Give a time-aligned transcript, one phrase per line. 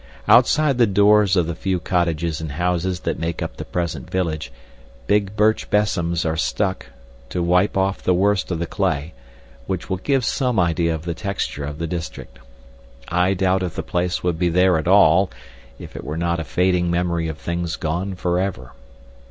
[0.27, 4.51] Outside the doors of the few cottages and houses that make up the present village
[5.05, 6.87] big birch besoms are stuck,
[7.29, 9.13] to wipe off the worst of the clay,
[9.67, 12.39] which will give some idea of the texture of the district.
[13.09, 15.29] I doubt if the place would be there at all,
[15.77, 18.71] if it were not a fading memory of things gone for ever.